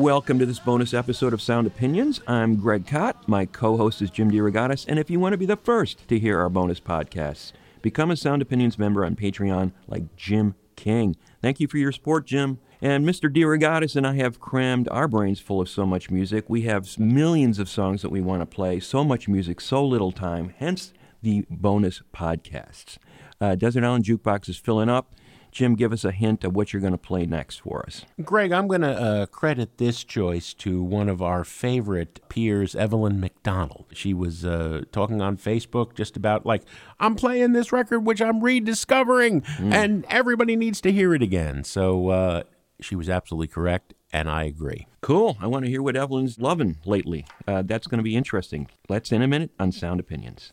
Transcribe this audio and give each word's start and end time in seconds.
Welcome 0.00 0.38
to 0.38 0.46
this 0.46 0.58
bonus 0.58 0.94
episode 0.94 1.34
of 1.34 1.42
Sound 1.42 1.66
Opinions. 1.66 2.22
I'm 2.26 2.56
Greg 2.56 2.86
Kot. 2.86 3.28
My 3.28 3.44
co 3.44 3.76
host 3.76 4.00
is 4.00 4.08
Jim 4.08 4.30
DeRogatis. 4.30 4.86
And 4.88 4.98
if 4.98 5.10
you 5.10 5.20
want 5.20 5.34
to 5.34 5.36
be 5.36 5.44
the 5.44 5.58
first 5.58 6.08
to 6.08 6.18
hear 6.18 6.40
our 6.40 6.48
bonus 6.48 6.80
podcasts, 6.80 7.52
become 7.82 8.10
a 8.10 8.16
Sound 8.16 8.40
Opinions 8.40 8.78
member 8.78 9.04
on 9.04 9.14
Patreon 9.14 9.72
like 9.88 10.16
Jim 10.16 10.54
King. 10.74 11.16
Thank 11.42 11.60
you 11.60 11.68
for 11.68 11.76
your 11.76 11.92
support, 11.92 12.24
Jim. 12.24 12.60
And 12.80 13.04
Mr. 13.04 13.30
DeRogatis 13.30 13.94
and 13.94 14.06
I 14.06 14.14
have 14.14 14.40
crammed 14.40 14.88
our 14.88 15.06
brains 15.06 15.38
full 15.38 15.60
of 15.60 15.68
so 15.68 15.84
much 15.84 16.10
music. 16.10 16.46
We 16.48 16.62
have 16.62 16.98
millions 16.98 17.58
of 17.58 17.68
songs 17.68 18.00
that 18.00 18.08
we 18.08 18.22
want 18.22 18.40
to 18.40 18.46
play, 18.46 18.80
so 18.80 19.04
much 19.04 19.28
music, 19.28 19.60
so 19.60 19.84
little 19.84 20.12
time, 20.12 20.54
hence 20.56 20.94
the 21.20 21.44
bonus 21.50 22.00
podcasts. 22.14 22.96
Uh, 23.38 23.54
Desert 23.54 23.84
Island 23.84 24.06
Jukebox 24.06 24.48
is 24.48 24.56
filling 24.56 24.88
up. 24.88 25.14
Jim, 25.50 25.74
give 25.74 25.92
us 25.92 26.04
a 26.04 26.12
hint 26.12 26.44
of 26.44 26.54
what 26.54 26.72
you're 26.72 26.80
going 26.80 26.92
to 26.92 26.98
play 26.98 27.26
next 27.26 27.62
for 27.62 27.84
us. 27.86 28.04
Greg, 28.22 28.52
I'm 28.52 28.68
going 28.68 28.82
to 28.82 28.92
uh, 28.92 29.26
credit 29.26 29.78
this 29.78 30.04
choice 30.04 30.54
to 30.54 30.82
one 30.82 31.08
of 31.08 31.20
our 31.20 31.44
favorite 31.44 32.20
peers, 32.28 32.74
Evelyn 32.74 33.20
McDonnell. 33.20 33.84
She 33.92 34.14
was 34.14 34.44
uh, 34.44 34.82
talking 34.92 35.20
on 35.20 35.36
Facebook 35.36 35.94
just 35.94 36.16
about, 36.16 36.46
like, 36.46 36.62
I'm 36.98 37.16
playing 37.16 37.52
this 37.52 37.72
record, 37.72 38.00
which 38.00 38.22
I'm 38.22 38.40
rediscovering, 38.40 39.42
and 39.58 40.04
everybody 40.08 40.56
needs 40.56 40.80
to 40.82 40.92
hear 40.92 41.14
it 41.14 41.22
again. 41.22 41.64
So 41.64 42.08
uh, 42.08 42.42
she 42.80 42.94
was 42.94 43.08
absolutely 43.08 43.48
correct, 43.48 43.94
and 44.12 44.30
I 44.30 44.44
agree. 44.44 44.86
Cool. 45.00 45.36
I 45.40 45.46
want 45.46 45.64
to 45.64 45.70
hear 45.70 45.82
what 45.82 45.96
Evelyn's 45.96 46.38
loving 46.38 46.78
lately. 46.84 47.26
Uh, 47.46 47.62
that's 47.62 47.86
going 47.86 47.98
to 47.98 48.04
be 48.04 48.16
interesting. 48.16 48.68
Let's 48.88 49.12
in 49.12 49.22
a 49.22 49.28
minute 49.28 49.50
on 49.58 49.72
Sound 49.72 49.98
Opinions. 49.98 50.52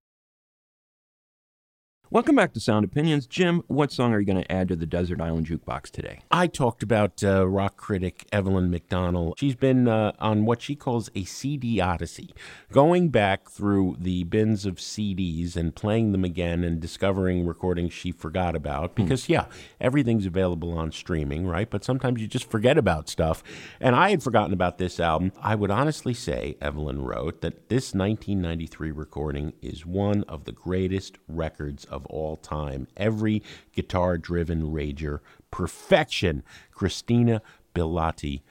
Welcome 2.13 2.35
back 2.35 2.51
to 2.55 2.59
Sound 2.59 2.83
Opinions. 2.83 3.25
Jim, 3.25 3.63
what 3.67 3.89
song 3.89 4.13
are 4.13 4.19
you 4.19 4.25
going 4.25 4.43
to 4.43 4.51
add 4.51 4.67
to 4.67 4.75
the 4.75 4.85
Desert 4.85 5.21
Island 5.21 5.47
Jukebox 5.47 5.83
today? 5.91 6.19
I 6.29 6.47
talked 6.47 6.83
about 6.83 7.23
uh, 7.23 7.47
rock 7.47 7.77
critic 7.77 8.25
Evelyn 8.33 8.69
McDonnell. 8.69 9.31
She's 9.37 9.55
been 9.55 9.87
uh, 9.87 10.11
on 10.19 10.43
what 10.43 10.61
she 10.61 10.75
calls 10.75 11.09
a 11.15 11.23
CD 11.23 11.79
odyssey, 11.79 12.33
going 12.69 13.11
back 13.11 13.49
through 13.49 13.95
the 13.97 14.25
bins 14.25 14.65
of 14.65 14.75
CDs 14.75 15.55
and 15.55 15.73
playing 15.73 16.11
them 16.11 16.25
again 16.25 16.65
and 16.65 16.81
discovering 16.81 17.45
recordings 17.45 17.93
she 17.93 18.11
forgot 18.11 18.57
about. 18.57 18.93
Because, 18.93 19.29
yeah, 19.29 19.45
everything's 19.79 20.25
available 20.25 20.77
on 20.77 20.91
streaming, 20.91 21.47
right? 21.47 21.69
But 21.69 21.85
sometimes 21.85 22.19
you 22.19 22.27
just 22.27 22.51
forget 22.51 22.77
about 22.77 23.07
stuff. 23.07 23.41
And 23.79 23.95
I 23.95 24.09
had 24.09 24.21
forgotten 24.21 24.51
about 24.51 24.79
this 24.79 24.99
album. 24.99 25.31
I 25.41 25.55
would 25.55 25.71
honestly 25.71 26.13
say, 26.13 26.57
Evelyn 26.59 27.03
wrote, 27.03 27.39
that 27.39 27.69
this 27.69 27.93
1993 27.93 28.91
recording 28.91 29.53
is 29.61 29.85
one 29.85 30.25
of 30.25 30.43
the 30.43 30.51
greatest 30.51 31.17
records 31.29 31.85
of 31.85 32.00
all 32.09 32.37
time. 32.37 32.87
Every 32.97 33.43
guitar 33.73 34.17
driven 34.17 34.71
rager, 34.71 35.19
perfection. 35.51 36.43
Christina 36.71 37.41
Billotte 37.73 38.41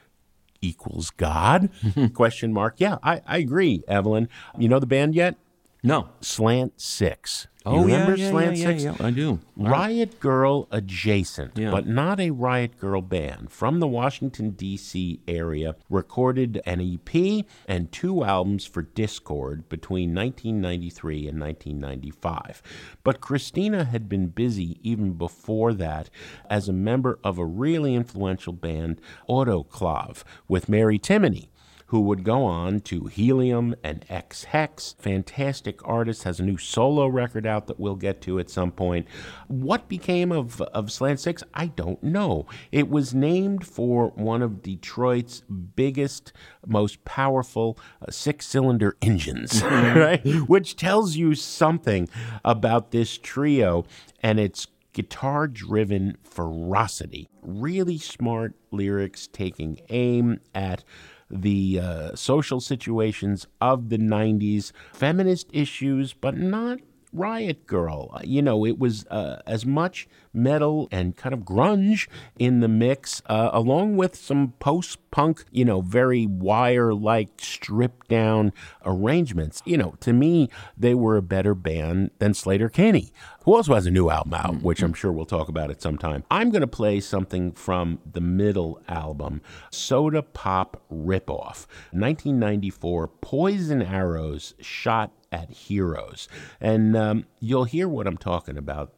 equals 0.60 1.10
God? 1.10 1.70
Question 2.14 2.52
mark. 2.52 2.74
Yeah, 2.78 2.98
I, 3.02 3.22
I 3.26 3.38
agree, 3.38 3.82
Evelyn. 3.88 4.28
You 4.58 4.68
know 4.68 4.78
the 4.78 4.86
band 4.86 5.14
yet? 5.14 5.36
No. 5.82 6.10
Slant 6.20 6.80
Six. 6.80 7.46
You 7.66 7.72
Oh, 7.72 7.86
yeah, 7.86 7.94
remember 7.94 8.16
yeah, 8.16 8.30
Slant 8.30 8.56
yeah, 8.56 8.66
Six? 8.66 8.84
yeah, 8.84 8.96
I 9.00 9.10
do. 9.10 9.38
Riot 9.54 10.18
Grrrl 10.18 10.66
adjacent, 10.70 11.54
but 11.70 11.86
not 11.86 12.18
a 12.18 12.30
Riot 12.30 12.80
Grrrl 12.80 13.06
band. 13.06 13.52
From 13.52 13.80
the 13.80 13.86
Washington, 13.86 14.50
D.C. 14.52 15.20
area, 15.28 15.76
recorded 15.90 16.62
an 16.64 16.80
EP 16.80 17.44
and 17.68 17.92
two 17.92 18.24
albums 18.24 18.64
for 18.64 18.82
Dischord 18.82 19.68
between 19.68 20.14
1993 20.14 21.28
and 21.28 21.38
1995. 21.38 22.62
But 23.04 23.20
Christina 23.20 23.84
had 23.84 24.08
been 24.08 24.28
busy 24.28 24.78
even 24.82 25.12
before 25.12 25.74
that 25.74 26.08
as 26.48 26.66
a 26.66 26.72
member 26.72 27.18
of 27.22 27.36
a 27.38 27.44
really 27.44 27.94
influential 27.94 28.54
band, 28.54 29.02
Autoclave, 29.28 30.22
with 30.48 30.70
Mary 30.70 30.98
Timony 30.98 31.48
who 31.90 32.00
would 32.00 32.22
go 32.22 32.44
on 32.44 32.78
to 32.78 33.06
Helium 33.06 33.74
and 33.82 34.04
Ex 34.08 34.44
Hex. 34.44 34.94
Fantastic 35.00 35.84
artist, 35.84 36.22
has 36.22 36.38
a 36.38 36.44
new 36.44 36.56
solo 36.56 37.08
record 37.08 37.44
out 37.44 37.66
that 37.66 37.80
we'll 37.80 37.96
get 37.96 38.20
to 38.22 38.38
at 38.38 38.48
some 38.48 38.70
point. 38.70 39.08
What 39.48 39.88
became 39.88 40.30
of, 40.30 40.60
of 40.60 40.92
Slant 40.92 41.18
Six? 41.18 41.42
I 41.52 41.66
don't 41.66 42.00
know. 42.00 42.46
It 42.70 42.88
was 42.88 43.12
named 43.12 43.66
for 43.66 44.10
one 44.10 44.40
of 44.40 44.62
Detroit's 44.62 45.40
biggest, 45.40 46.32
most 46.64 47.04
powerful 47.04 47.76
uh, 48.00 48.12
six 48.12 48.46
cylinder 48.46 48.96
engines, 49.02 49.60
right? 49.64 50.24
Which 50.46 50.76
tells 50.76 51.16
you 51.16 51.34
something 51.34 52.08
about 52.44 52.92
this 52.92 53.18
trio 53.18 53.84
and 54.22 54.38
its 54.38 54.68
guitar 54.92 55.48
driven 55.48 56.16
ferocity. 56.22 57.28
Really 57.42 57.98
smart 57.98 58.54
lyrics 58.70 59.26
taking 59.26 59.80
aim 59.88 60.38
at 60.54 60.84
the 61.30 61.80
uh, 61.80 62.14
social 62.14 62.60
situations 62.60 63.46
of 63.60 63.88
the 63.88 63.98
90s, 63.98 64.72
feminist 64.92 65.48
issues, 65.52 66.12
but 66.12 66.36
not 66.36 66.80
Riot 67.12 67.66
Grrrl. 67.66 68.14
Uh, 68.14 68.20
You 68.22 68.42
know, 68.42 68.64
it 68.64 68.78
was 68.78 69.06
uh, 69.06 69.42
as 69.46 69.66
much 69.66 70.08
metal 70.32 70.88
and 70.92 71.16
kind 71.16 71.32
of 71.34 71.40
grunge 71.40 72.08
in 72.38 72.60
the 72.60 72.68
mix, 72.68 73.20
uh, 73.26 73.50
along 73.52 73.96
with 73.96 74.14
some 74.14 74.54
post 74.60 74.98
punk, 75.10 75.44
you 75.50 75.64
know, 75.64 75.80
very 75.80 76.26
wire 76.26 76.94
like, 76.94 77.30
stripped 77.38 78.08
down 78.08 78.52
arrangements. 78.84 79.60
You 79.64 79.76
know, 79.78 79.94
to 80.00 80.12
me, 80.12 80.48
they 80.76 80.94
were 80.94 81.16
a 81.16 81.22
better 81.22 81.54
band 81.54 82.12
than 82.20 82.32
Slater 82.34 82.68
Kinney, 82.68 83.10
who 83.44 83.54
also 83.54 83.74
has 83.74 83.86
a 83.86 83.90
new 83.90 84.10
album 84.10 84.34
out, 84.34 84.62
which 84.62 84.82
I'm 84.82 84.92
sure 84.92 85.12
we'll 85.12 85.26
talk 85.26 85.48
about 85.48 85.70
at 85.70 85.80
some 85.80 85.96
time. 85.96 86.24
I'm 86.30 86.50
going 86.50 86.60
to 86.60 86.66
play 86.66 87.00
something 87.00 87.52
from 87.52 88.00
the 88.10 88.20
middle 88.20 88.80
album, 88.88 89.40
Soda 89.70 90.22
Pop 90.22 90.82
Ripoff, 90.92 91.66
1994, 91.92 93.08
Poison 93.08 93.82
Arrows 93.82 94.54
Shot 94.60 95.12
at 95.32 95.50
Heroes. 95.50 96.28
And 96.60 96.96
um, 96.96 97.26
you'll 97.38 97.64
hear 97.64 97.88
what 97.88 98.06
I'm 98.06 98.18
talking 98.18 98.58
about 98.58 98.92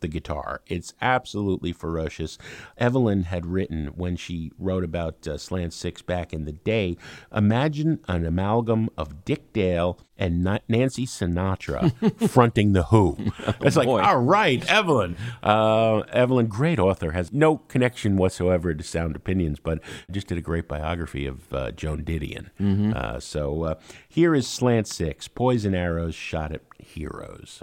the 0.00 0.08
guitar. 0.08 0.60
It's 0.66 0.94
absolutely 1.00 1.72
ferocious. 1.72 2.38
Evelyn 2.76 3.24
had 3.24 3.46
written 3.46 3.86
when 3.94 4.16
she 4.16 4.52
wrote 4.58 4.84
about 4.84 5.26
uh, 5.26 5.38
Slant 5.38 5.72
Six 5.72 6.02
back 6.02 6.32
in 6.32 6.44
the 6.44 6.52
day 6.52 6.96
imagine 7.34 8.00
an 8.08 8.24
amalgam 8.26 8.88
of 8.96 9.24
Dick 9.24 9.52
Dale 9.52 9.98
and 10.18 10.42
Na- 10.42 10.58
Nancy 10.68 11.06
Sinatra 11.06 11.92
fronting 12.30 12.72
The 12.72 12.84
Who. 12.84 13.16
It's 13.60 13.76
like, 13.76 13.86
boy. 13.86 14.00
all 14.02 14.18
right, 14.20 14.64
Evelyn. 14.70 15.16
Uh, 15.42 15.98
Evelyn, 16.10 16.46
great 16.46 16.78
author, 16.78 17.12
has 17.12 17.32
no 17.32 17.58
connection 17.58 18.16
whatsoever 18.16 18.72
to 18.74 18.82
Sound 18.82 19.14
Opinions, 19.16 19.58
but 19.60 19.80
just 20.10 20.26
did 20.28 20.38
a 20.38 20.42
great 20.42 20.66
biography 20.68 21.26
of 21.26 21.52
uh, 21.52 21.70
Joan 21.72 22.02
Didion. 22.04 22.48
Uh, 22.96 23.20
so 23.20 23.62
uh, 23.64 23.74
here 24.08 24.34
is 24.34 24.46
Slant 24.48 24.86
Six 24.88 25.28
Poison 25.28 25.74
Arrows 25.74 26.14
Shot 26.14 26.52
at 26.52 26.62
Heroes. 26.78 26.86
Poison 26.86 26.96
arrows 26.96 27.04
shot 27.06 27.26
heroes. 27.26 27.62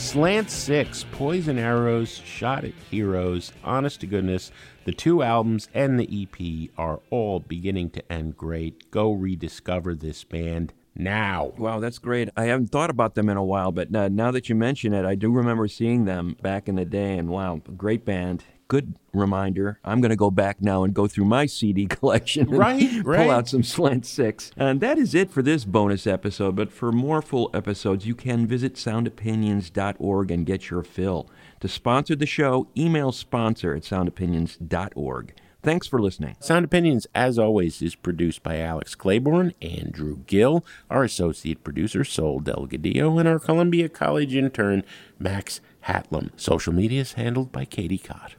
Slant 0.00 0.50
Six, 0.50 1.04
Poison 1.12 1.58
Arrows, 1.58 2.22
Shot 2.24 2.64
at 2.64 2.72
Heroes, 2.90 3.52
Honest 3.62 4.00
to 4.00 4.06
Goodness, 4.06 4.50
the 4.84 4.92
two 4.92 5.22
albums 5.22 5.68
and 5.74 6.00
the 6.00 6.22
EP 6.22 6.70
are 6.76 7.00
all 7.10 7.38
beginning 7.38 7.90
to 7.90 8.12
end 8.12 8.36
great. 8.36 8.90
Go 8.90 9.12
rediscover 9.12 9.94
this 9.94 10.24
band 10.24 10.72
now. 10.96 11.52
Wow, 11.58 11.78
that's 11.78 11.98
great. 11.98 12.30
I 12.34 12.44
haven't 12.44 12.72
thought 12.72 12.90
about 12.90 13.14
them 13.14 13.28
in 13.28 13.36
a 13.36 13.44
while, 13.44 13.70
but 13.72 13.94
uh, 13.94 14.08
now 14.08 14.30
that 14.32 14.48
you 14.48 14.54
mention 14.56 14.94
it, 14.94 15.04
I 15.04 15.14
do 15.14 15.30
remember 15.30 15.68
seeing 15.68 16.06
them 16.06 16.34
back 16.42 16.66
in 16.66 16.76
the 16.76 16.86
day, 16.86 17.16
and 17.18 17.28
wow, 17.28 17.60
great 17.76 18.04
band. 18.04 18.42
Good 18.70 18.94
reminder. 19.12 19.80
I'm 19.84 20.00
going 20.00 20.10
to 20.10 20.16
go 20.16 20.30
back 20.30 20.62
now 20.62 20.84
and 20.84 20.94
go 20.94 21.08
through 21.08 21.24
my 21.24 21.46
CD 21.46 21.86
collection 21.88 22.42
and 22.48 22.56
Right, 22.56 22.88
right. 23.02 23.18
pull 23.22 23.30
out 23.32 23.48
some 23.48 23.64
Slant 23.64 24.06
6. 24.06 24.52
And 24.56 24.80
that 24.80 24.96
is 24.96 25.12
it 25.12 25.28
for 25.32 25.42
this 25.42 25.64
bonus 25.64 26.06
episode, 26.06 26.54
but 26.54 26.70
for 26.70 26.92
more 26.92 27.20
full 27.20 27.50
episodes, 27.52 28.06
you 28.06 28.14
can 28.14 28.46
visit 28.46 28.74
soundopinions.org 28.76 30.30
and 30.30 30.46
get 30.46 30.70
your 30.70 30.84
fill. 30.84 31.28
To 31.58 31.66
sponsor 31.66 32.14
the 32.14 32.26
show, 32.26 32.68
email 32.78 33.10
sponsor 33.10 33.74
at 33.74 33.82
soundopinions.org. 33.82 35.34
Thanks 35.62 35.86
for 35.88 36.00
listening. 36.00 36.36
Sound 36.38 36.64
Opinions, 36.64 37.06
as 37.14 37.38
always, 37.40 37.82
is 37.82 37.94
produced 37.96 38.42
by 38.44 38.58
Alex 38.58 38.94
Claiborne, 38.94 39.52
Andrew 39.60 40.18
Gill, 40.26 40.64
our 40.88 41.02
associate 41.04 41.62
producer, 41.64 42.02
Sol 42.04 42.40
Delgadillo, 42.40 43.18
and 43.18 43.28
our 43.28 43.38
Columbia 43.38 43.88
College 43.90 44.34
intern, 44.34 44.84
Max 45.18 45.60
Hatlam. 45.86 46.30
Social 46.36 46.72
media 46.72 47.00
is 47.02 47.12
handled 47.14 47.52
by 47.52 47.66
Katie 47.66 47.98
Cott. 47.98 48.36